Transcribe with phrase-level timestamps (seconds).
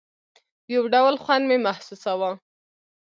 [0.73, 2.31] يو ډول خوند مې محسوساوه.